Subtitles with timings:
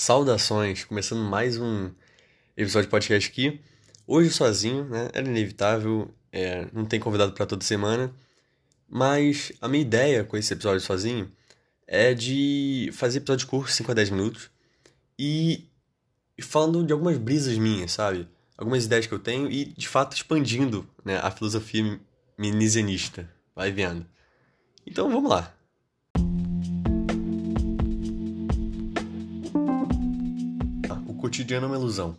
[0.00, 1.90] Saudações, começando mais um
[2.56, 3.60] episódio de podcast aqui.
[4.06, 5.10] Hoje sozinho, né?
[5.12, 8.14] Era inevitável, é, não tem convidado para toda semana.
[8.88, 11.28] Mas a minha ideia com esse episódio sozinho
[11.84, 14.48] é de fazer episódio curto, 5 a 10 minutos,
[15.18, 15.66] e
[16.42, 18.28] falando de algumas brisas minhas, sabe?
[18.56, 22.00] Algumas ideias que eu tenho e, de fato, expandindo né, a filosofia
[22.38, 23.28] minisianista.
[23.52, 24.06] Vai vendo.
[24.86, 25.57] Então vamos lá.
[31.28, 32.16] Cotidiano é uma ilusão.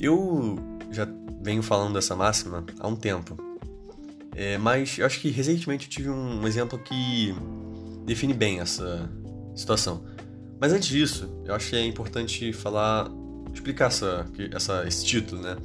[0.00, 0.56] Eu
[0.92, 1.06] já
[1.42, 3.36] venho falando dessa máxima há um tempo,
[4.36, 7.34] é, mas eu acho que recentemente eu tive um exemplo que
[8.06, 9.10] define bem essa
[9.54, 10.04] situação.
[10.60, 13.10] Mas antes disso, eu acho que é importante falar,
[13.52, 15.56] explicar essa, essa, esse título, né?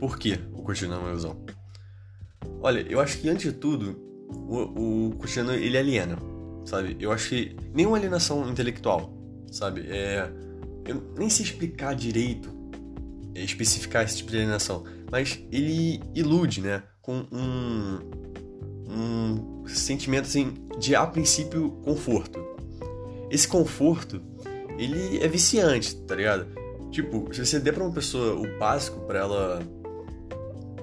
[0.00, 1.44] Por que o cotidiano é uma ilusão?
[2.60, 3.96] Olha, eu acho que antes de tudo,
[4.28, 6.18] o, o cotidiano ele aliena,
[6.64, 6.96] sabe?
[6.98, 9.14] Eu acho que nenhuma alienação intelectual,
[9.50, 9.82] sabe?
[9.88, 10.28] É
[10.86, 12.50] eu nem sei explicar direito,
[13.34, 16.82] é, especificar esse tipo de alienação, mas ele ilude, né?
[17.00, 17.98] Com um,
[18.88, 22.40] um sentimento assim de a princípio conforto.
[23.30, 24.20] Esse conforto,
[24.78, 26.46] ele é viciante, tá ligado?
[26.90, 29.62] Tipo, se você der pra uma pessoa o básico para ela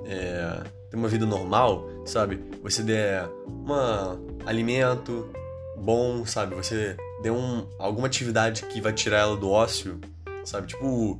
[0.05, 2.41] é, ter uma vida normal, sabe?
[2.63, 5.29] Você der um alimento
[5.77, 6.55] bom, sabe?
[6.55, 9.99] Você dê um, alguma atividade que vai tirar ela do ócio,
[10.43, 10.67] sabe?
[10.67, 11.19] Tipo,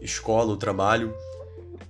[0.00, 1.14] escola, o trabalho.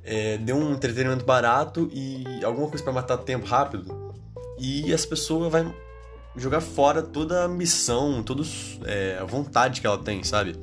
[0.03, 4.13] É, dê um entretenimento barato e alguma coisa para matar tempo rápido.
[4.59, 5.75] E essa pessoa vai
[6.37, 8.43] jogar fora toda a missão, toda
[8.85, 10.55] é, a vontade que ela tem, sabe?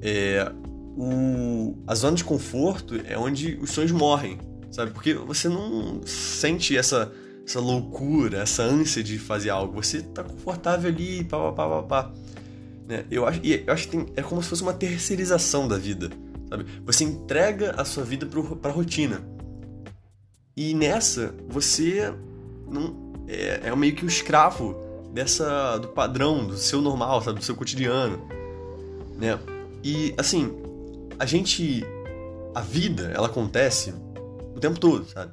[0.00, 0.50] É,
[0.96, 4.38] o, a zona de conforto é onde os sonhos morrem,
[4.70, 4.90] sabe?
[4.92, 7.12] Porque você não sente essa
[7.48, 9.82] essa loucura, essa ânsia de fazer algo.
[9.82, 12.12] Você tá confortável ali, pá, pá, pá, pá,
[12.86, 13.06] Né?
[13.10, 16.10] Eu acho, eu acho que tem, é como se fosse uma terceirização da vida,
[16.48, 16.66] sabe?
[16.84, 19.22] Você entrega a sua vida pro, pra rotina.
[20.54, 22.12] E nessa, você
[22.70, 24.76] não é, é meio que o escravo
[25.14, 27.38] dessa do padrão, do seu normal, sabe?
[27.38, 28.20] Do seu cotidiano,
[29.16, 29.38] né?
[29.82, 30.52] E, assim,
[31.18, 31.84] a gente...
[32.54, 33.94] A vida, ela acontece
[34.56, 35.30] o tempo todo, sabe?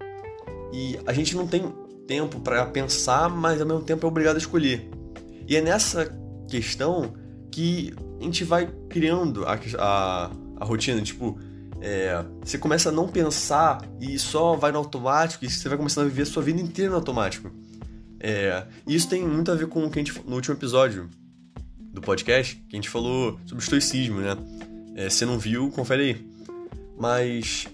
[0.72, 1.74] E a gente não tem
[2.08, 4.90] tempo para pensar, mas ao mesmo tempo é obrigado a escolher.
[5.48, 6.12] E é nessa
[6.50, 7.14] questão
[7.52, 11.40] que a gente vai criando a, a, a rotina, tipo,
[11.82, 16.06] é, você começa a não pensar e só vai no automático e você vai começando
[16.06, 17.52] a viver a sua vida inteira no automático.
[18.20, 21.10] É, e isso tem muito a ver com o que a gente, no último episódio
[21.94, 24.36] do podcast, que a gente falou sobre estoicismo, né?
[24.96, 26.28] É, se não viu, confere aí.
[26.98, 27.68] Mas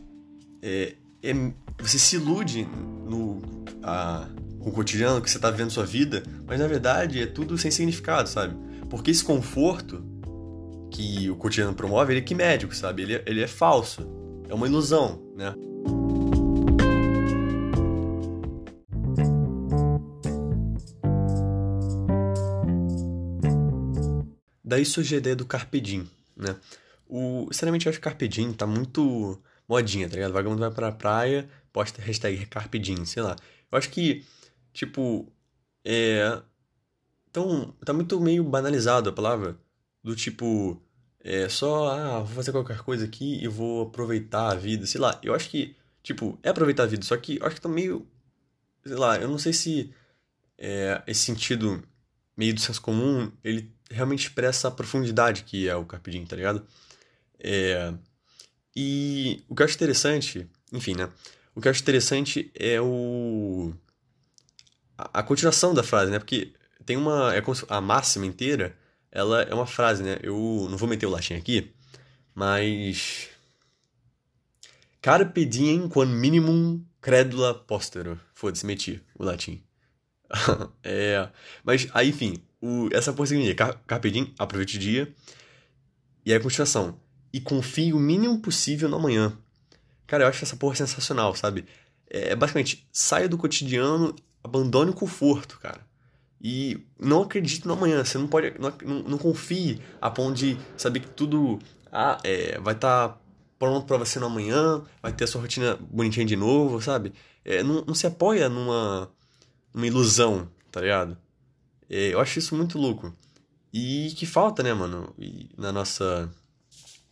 [0.61, 1.33] é, é,
[1.79, 2.67] você se ilude
[3.07, 3.41] no,
[3.83, 4.27] a,
[4.59, 7.71] com o cotidiano que você está vivendo sua vida, mas na verdade é tudo sem
[7.71, 8.55] significado, sabe?
[8.89, 10.03] Porque esse conforto
[10.91, 13.03] que o cotidiano promove, ele é quimético, sabe?
[13.03, 14.07] Ele, é, ele é falso,
[14.49, 15.53] é uma ilusão, né?
[24.63, 25.81] Daí surge a ideia do Carpe
[26.37, 26.55] né?
[27.09, 29.37] O, sinceramente, eu acho que Carpe tá muito
[29.71, 30.33] modinha, tá ligado?
[30.33, 33.37] Vagabundo vai pra praia, posta hashtag Carpe Diem, sei lá.
[33.71, 34.25] Eu acho que,
[34.73, 35.31] tipo,
[35.85, 36.41] é.
[37.29, 39.57] Então, tá muito meio banalizado a palavra.
[40.03, 40.81] Do tipo,
[41.21, 45.19] é só, ah, vou fazer qualquer coisa aqui e vou aproveitar a vida, sei lá.
[45.23, 48.05] Eu acho que, tipo, é aproveitar a vida, só que eu acho que tá meio.
[48.85, 49.93] Sei lá, eu não sei se
[50.57, 51.83] é, esse sentido
[52.35, 56.35] meio do senso comum, ele realmente expressa a profundidade que é o Carpe Diem, tá
[56.35, 56.65] ligado?
[57.39, 57.93] É,
[58.75, 61.09] e o que eu acho interessante, enfim, né?
[61.55, 63.73] O que eu acho interessante é o
[64.97, 66.19] a, a continuação da frase, né?
[66.19, 66.53] Porque
[66.85, 68.75] tem uma é a máxima inteira,
[69.11, 70.17] ela é uma frase, né?
[70.23, 71.73] Eu não vou meter o latim aqui,
[72.33, 73.29] mas
[75.01, 78.19] Carpe diem quam minimum credula postero.
[78.33, 79.61] Foda-se, meti o latim.
[80.83, 81.27] é,
[81.63, 85.13] mas aí, enfim, o, essa porra significa Carpe diem, aproveite o dia.
[86.25, 86.99] E aí a continuação.
[87.33, 89.33] E confie o mínimo possível no amanhã.
[90.05, 91.65] Cara, eu acho essa porra sensacional, sabe?
[92.09, 94.13] É, basicamente, saia do cotidiano,
[94.43, 95.79] abandone o conforto, cara.
[96.41, 98.03] E não acredite no amanhã.
[98.03, 98.53] Você não pode.
[98.59, 101.59] Não, não, não confie a ponto de saber que tudo
[101.91, 103.17] ah, é, vai estar tá
[103.59, 107.13] pronto para você no amanhã, vai ter a sua rotina bonitinha de novo, sabe?
[107.45, 109.11] É, não, não se apoia numa,
[109.71, 111.15] numa ilusão, tá ligado?
[111.87, 113.13] É, eu acho isso muito louco.
[113.71, 115.13] E que falta, né, mano?
[115.17, 116.29] E na nossa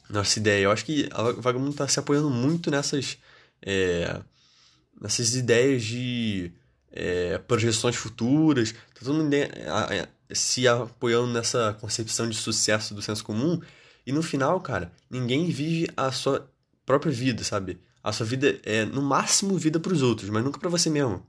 [0.10, 0.64] nossa ideia.
[0.64, 3.18] Eu acho que o Vagabundo está se apoiando muito nessas,
[3.62, 4.22] é,
[5.00, 6.52] nessas ideias de
[6.92, 8.72] é, projeções futuras.
[8.72, 9.30] Tá todo mundo
[10.34, 13.60] se apoiando nessa concepção de sucesso do senso comum
[14.06, 16.52] e no final, cara, ninguém vive a sua
[16.86, 17.80] própria vida, sabe?
[18.04, 21.24] A sua vida é no máximo vida para os outros, mas nunca para você mesmo,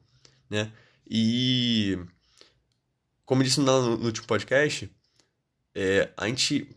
[0.49, 0.73] né?
[1.07, 1.99] E
[3.27, 4.91] como eu disse no, no último podcast,
[5.75, 6.75] é, a gente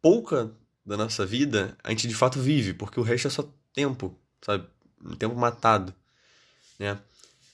[0.00, 0.52] pouca
[0.84, 4.66] da nossa vida a gente de fato vive, porque o resto é só tempo, sabe?
[5.04, 5.94] Um tempo matado,
[6.78, 6.98] né?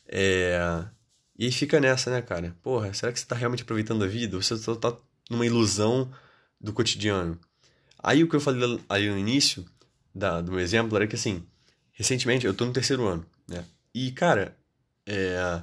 [0.06, 0.84] É...
[1.38, 2.54] E aí fica nessa, né, cara?
[2.62, 4.36] Porra, será que você tá realmente aproveitando a vida?
[4.36, 4.94] Ou você só tá
[5.30, 6.12] numa ilusão
[6.60, 7.38] do cotidiano?
[8.02, 9.64] Aí o que eu falei ali no início
[10.14, 11.42] da, do meu exemplo era que, assim,
[11.92, 13.64] recentemente eu tô no terceiro ano, né?
[13.94, 14.56] E, cara,
[15.06, 15.62] é...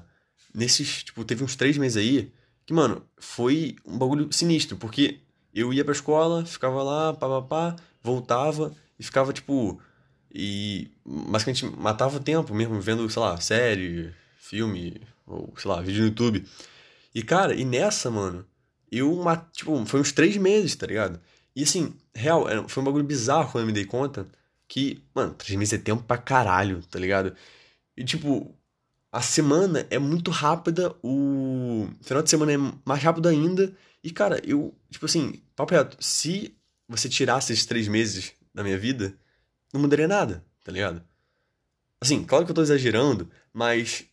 [0.54, 2.32] nesses, tipo, teve uns três meses aí
[2.66, 5.22] que, mano, foi um bagulho sinistro, porque
[5.60, 9.80] eu ia pra escola, ficava lá, pá, pá, pá, voltava e ficava, tipo...
[10.34, 16.02] E basicamente matava o tempo mesmo, vendo, sei lá, série, filme, ou sei lá, vídeo
[16.02, 16.46] no YouTube.
[17.16, 18.46] E cara, e nessa, mano,
[18.92, 19.24] eu,
[19.54, 21.20] tipo, foi uns três meses, tá ligado?
[21.56, 24.28] E assim, real, foi um bagulho bizarro quando eu me dei conta
[24.68, 27.36] que, mano, três meses é tempo pra caralho, tá ligado?
[27.96, 28.54] E tipo,
[29.12, 33.74] a semana é muito rápida, o final de semana é mais rápido ainda.
[34.04, 36.56] E cara, eu, tipo assim, papo reto, se
[36.88, 39.18] você tirasse esses três meses da minha vida,
[39.74, 41.04] não mudaria nada, tá ligado?
[42.00, 44.06] Assim, claro que eu tô exagerando, mas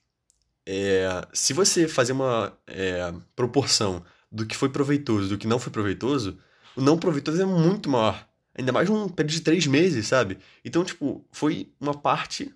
[0.66, 5.72] é, se você fazer uma é, proporção do que foi proveitoso do que não foi
[5.72, 6.38] proveitoso,
[6.74, 8.28] o não proveitoso é muito maior.
[8.56, 10.38] Ainda mais num período de três meses, sabe?
[10.64, 12.52] Então, tipo, foi uma parte,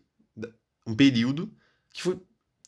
[0.87, 1.53] um período
[1.93, 2.19] que foi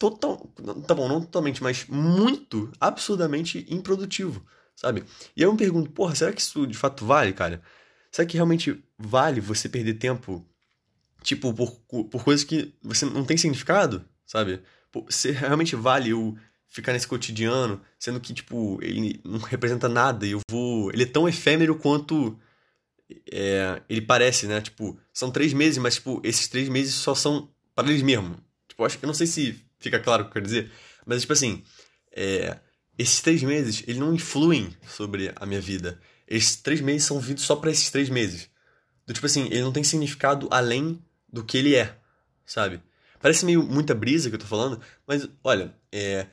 [0.00, 0.50] total.
[0.88, 4.44] Tá bom, não totalmente, mas muito, absurdamente improdutivo,
[4.74, 5.04] sabe?
[5.36, 7.62] E eu me pergunto, porra, será que isso de fato vale, cara?
[8.10, 10.44] Será que realmente vale você perder tempo,
[11.22, 11.70] tipo, por,
[12.06, 14.62] por coisas que você não tem significado, sabe?
[15.06, 16.36] Você realmente vale eu
[16.66, 20.90] ficar nesse cotidiano, sendo que, tipo, ele não representa nada e eu vou.
[20.92, 22.38] Ele é tão efêmero quanto.
[23.30, 24.60] É, ele parece, né?
[24.60, 28.36] Tipo, são três meses, mas, tipo, esses três meses só são para eles mesmo.
[28.80, 30.70] Tipo, eu, acho, eu não sei se fica claro o que eu quero dizer,
[31.04, 31.62] mas, tipo assim,
[32.12, 32.58] é,
[32.98, 36.00] esses três meses, eles não influem sobre a minha vida.
[36.26, 38.48] Esses três meses são vividos só para esses três meses.
[39.06, 41.96] Do tipo assim, ele não tem significado além do que ele é,
[42.46, 42.80] sabe?
[43.20, 46.26] Parece meio muita brisa que eu tô falando, mas olha, é,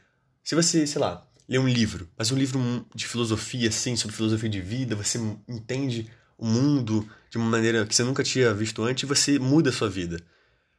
[0.44, 4.50] se você, sei lá, lê um livro, mas um livro de filosofia, assim, sobre filosofia
[4.50, 9.04] de vida, você entende o mundo de uma maneira que você nunca tinha visto antes
[9.04, 10.22] e você muda a sua vida.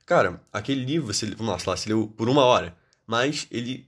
[0.09, 2.75] Cara, aquele livro, você, vamos lá, você leu por uma hora,
[3.07, 3.87] mas ele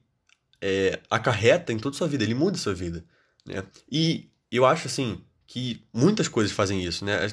[0.60, 3.02] é, acarreta em toda a sua vida, ele muda a sua vida,
[3.46, 3.64] né?
[3.90, 7.26] E eu acho assim que muitas coisas fazem isso, né?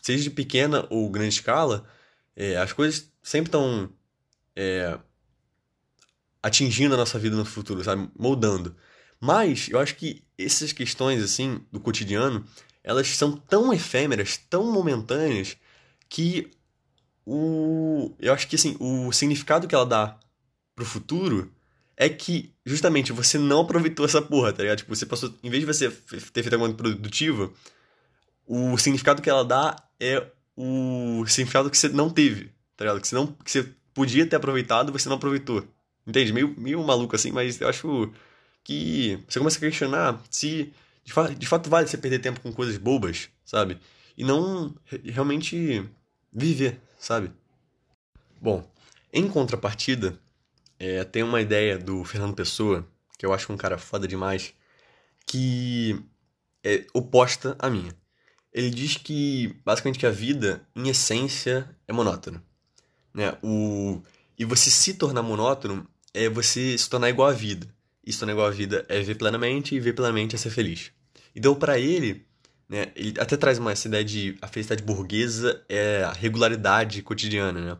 [0.00, 1.86] Seja de pequena ou grande escala,
[2.34, 3.92] é, as coisas sempre estão
[4.56, 4.98] é,
[6.42, 8.10] atingindo a nossa vida no futuro, sabe?
[8.18, 8.74] Moldando.
[9.20, 12.42] Mas eu acho que essas questões assim do cotidiano,
[12.82, 15.58] elas são tão efêmeras, tão momentâneas
[16.08, 16.50] que
[17.26, 20.18] o eu acho que assim, o significado que ela dá
[20.74, 21.52] pro futuro
[21.96, 24.78] é que justamente você não aproveitou essa porra, tá ligado?
[24.78, 25.34] Tipo, você passou.
[25.42, 27.52] Em vez de você ter feito alguma coisa produtiva,
[28.46, 30.26] o significado que ela dá é
[30.56, 33.00] o significado que você não teve, tá ligado?
[33.00, 35.62] Que você, não, que você podia ter aproveitado você não aproveitou.
[36.06, 36.32] Entende?
[36.32, 38.10] Meio, meio maluco assim, mas eu acho
[38.64, 40.72] que você começa a questionar se
[41.04, 43.78] de, de fato vale você perder tempo com coisas bobas, sabe?
[44.16, 44.74] E não
[45.04, 45.84] realmente
[46.32, 47.30] viver, sabe?
[48.40, 48.68] Bom,
[49.12, 50.18] em contrapartida,
[50.78, 52.86] é, tem uma ideia do Fernando Pessoa,
[53.18, 54.54] que eu acho um cara foda demais,
[55.26, 56.02] que
[56.64, 57.94] é oposta à minha.
[58.52, 62.42] Ele diz que, basicamente, que a vida, em essência, é monótona.
[63.14, 63.36] Né?
[63.42, 64.02] O...
[64.38, 67.68] E você se tornar monótono é você se tornar igual à vida.
[68.04, 70.90] E se tornar igual à vida é ver plenamente, e ver plenamente é ser feliz.
[71.34, 72.26] Então, para ele,
[72.70, 77.60] né, ele até traz uma essa ideia de a felicidade burguesa é a regularidade cotidiana,
[77.60, 77.78] né?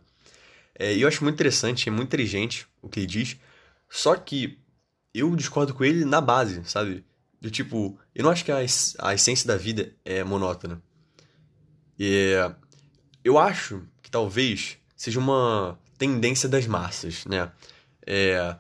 [0.77, 3.37] É, eu acho muito interessante, é muito inteligente o que ele diz.
[3.89, 4.59] Só que
[5.15, 7.05] eu discordo com ele na base, sabe?
[7.41, 8.59] Do tipo, eu não acho que a,
[8.99, 10.83] a essência da vida é monótona.
[13.23, 17.53] Eu acho que talvez seja uma tendência das massas, né?
[18.05, 18.57] É,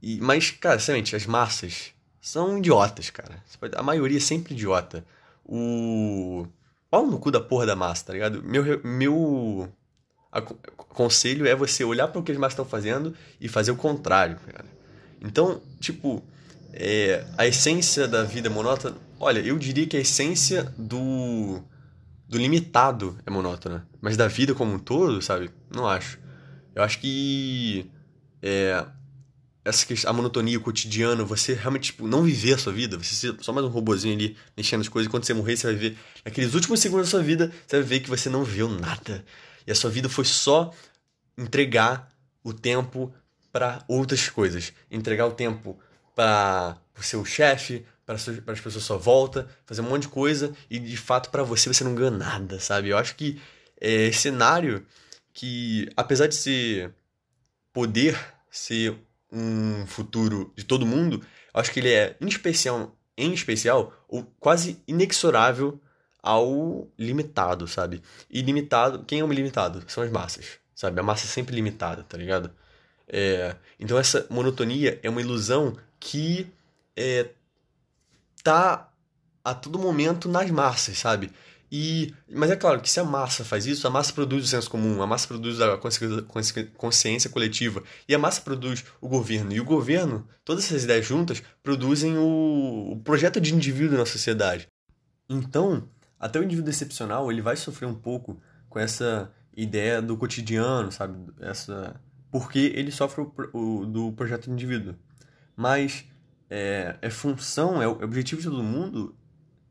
[0.00, 3.42] e, mas, cara, sinceramente, as massas são idiotas, cara.
[3.76, 5.04] A maioria é sempre idiota.
[5.48, 6.46] O.
[6.90, 8.42] Pau no cu da porra da massa, tá ligado?
[8.42, 9.68] Meu, meu
[10.88, 14.38] conselho é você olhar para o que as massas estão fazendo e fazer o contrário,
[14.46, 14.64] cara.
[15.20, 16.22] Então, tipo,
[16.72, 18.96] é, a essência da vida monótona.
[19.18, 21.60] Olha, eu diria que a essência do,
[22.28, 23.88] do limitado é monótona.
[24.00, 25.50] Mas da vida como um todo, sabe?
[25.74, 26.18] Não acho.
[26.74, 27.90] Eu acho que.
[28.40, 28.84] É,
[29.64, 33.14] essa questão, a monotonia, o cotidiano, você realmente tipo, não viver a sua vida, você
[33.14, 35.76] ser só mais um robozinho ali mexendo as coisas, e quando você morrer, você vai
[35.76, 39.24] ver naqueles últimos segundos da sua vida, você vai ver que você não viveu nada.
[39.66, 40.72] E a sua vida foi só
[41.36, 42.08] entregar
[42.42, 43.12] o tempo
[43.52, 44.72] para outras coisas.
[44.90, 45.78] Entregar o tempo
[46.14, 50.54] para o seu chefe, para as pessoas à sua volta, fazer um monte de coisa
[50.70, 52.88] e de fato para você você não ganha nada, sabe?
[52.88, 53.40] Eu acho que
[53.80, 54.86] é cenário
[55.32, 56.94] que, apesar de ser
[57.72, 58.18] poder
[58.50, 58.96] ser
[59.32, 64.82] um futuro de todo mundo, acho que ele é em especial, em especial ou quase
[64.86, 65.80] inexorável
[66.22, 68.02] ao limitado, sabe?
[68.30, 69.82] E limitado, quem é o limitado?
[69.88, 71.00] São as massas, sabe?
[71.00, 72.50] A massa é sempre limitada, tá ligado?
[73.06, 76.46] É, então essa monotonia é uma ilusão que
[76.96, 77.30] é,
[78.42, 78.90] tá
[79.44, 81.30] a todo momento nas massas, sabe?
[81.70, 84.70] E, mas é claro que se a massa faz isso, a massa produz o senso
[84.70, 85.78] comum, a massa produz a
[86.76, 89.52] consciência coletiva, e a massa produz o governo.
[89.52, 94.66] E o governo, todas essas ideias juntas, produzem o, o projeto de indivíduo na sociedade.
[95.28, 100.90] Então, até o indivíduo excepcional, ele vai sofrer um pouco com essa ideia do cotidiano,
[100.90, 101.18] sabe?
[101.40, 104.94] Essa porque ele sofre o, o do projeto de indivíduo.
[105.56, 106.04] Mas
[106.48, 109.16] é, é função, é o objetivo de todo mundo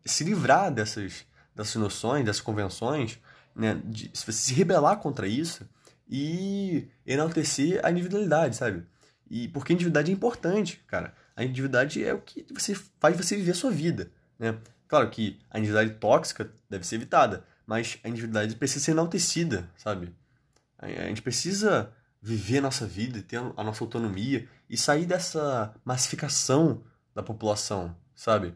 [0.05, 1.25] se livrar dessas
[1.57, 3.19] dessas noções, dessas convenções,
[3.55, 5.67] né, de se rebelar contra isso
[6.07, 8.85] e enaltecer a individualidade, sabe?
[9.29, 11.13] E porque a individualidade é importante, cara.
[11.35, 14.57] A individualidade é o que você faz você viver a sua vida, né?
[14.87, 20.15] Claro que a individualidade tóxica deve ser evitada, mas a individualidade precisa ser enaltecida, sabe?
[20.77, 26.83] A gente precisa viver a nossa vida, ter a nossa autonomia e sair dessa massificação
[27.13, 28.53] da população, sabe?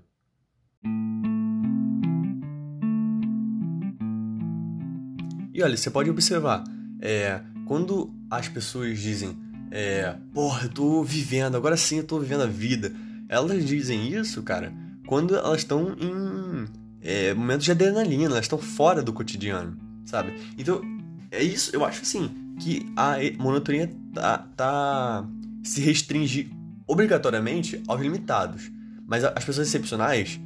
[5.61, 6.63] E olha, você pode observar,
[6.99, 9.37] é, quando as pessoas dizem,
[9.69, 12.91] é, porra, eu tô vivendo, agora sim eu tô vivendo a vida,
[13.29, 14.73] elas dizem isso, cara,
[15.05, 16.65] quando elas estão em
[16.99, 20.33] é, momentos de adrenalina, elas estão fora do cotidiano, sabe?
[20.57, 20.81] Então,
[21.29, 25.29] é isso, eu acho assim, que a monotonia tá, tá
[25.63, 26.51] se restringe
[26.87, 28.71] obrigatoriamente aos limitados.
[29.05, 30.39] Mas as pessoas excepcionais,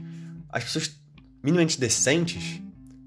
[0.49, 0.99] as pessoas
[1.41, 2.59] minimamente decentes,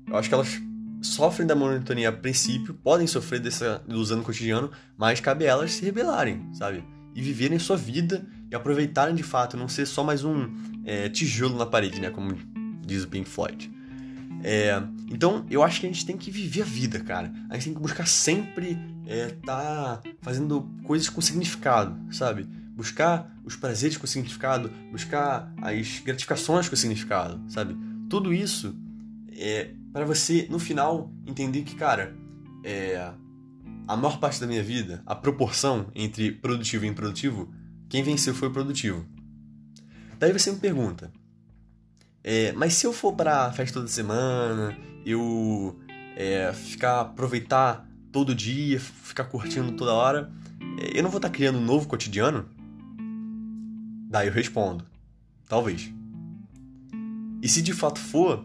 [0.06, 0.67] eu acho que elas
[1.02, 5.72] sofrem da monotonia a princípio, podem sofrer dessa ilusão no cotidiano, mas cabe a elas
[5.72, 6.84] se rebelarem, sabe?
[7.14, 10.48] E viverem sua vida e aproveitarem de fato, não ser só mais um
[10.84, 12.10] é, tijolo na parede, né?
[12.10, 12.36] Como
[12.84, 13.70] diz o Pink Floyd.
[14.42, 17.32] É, então, eu acho que a gente tem que viver a vida, cara.
[17.50, 22.46] A gente tem que buscar sempre é, tá fazendo coisas com significado, sabe?
[22.76, 27.76] Buscar os prazeres com significado, buscar as gratificações com significado, sabe?
[28.08, 28.76] Tudo isso
[29.38, 32.14] é para você, no final, entender que, cara,
[32.64, 33.12] é,
[33.86, 37.52] a maior parte da minha vida, a proporção entre produtivo e improdutivo,
[37.88, 39.06] quem venceu foi o produtivo.
[40.18, 41.12] Daí você me pergunta,
[42.22, 44.76] é, mas se eu for pra festa toda semana,
[45.06, 45.78] eu
[46.16, 50.30] é, ficar, aproveitar todo dia, ficar curtindo toda hora,
[50.80, 52.48] é, eu não vou estar tá criando um novo cotidiano?
[54.10, 54.84] Daí eu respondo,
[55.46, 55.92] talvez.
[57.40, 58.44] E se de fato for,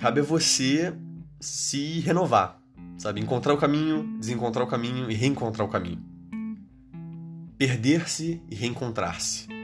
[0.00, 0.94] cabe a você
[1.38, 2.58] se renovar,
[2.96, 3.20] sabe?
[3.20, 6.02] Encontrar o caminho, desencontrar o caminho e reencontrar o caminho.
[7.58, 9.59] Perder-se e reencontrar-se.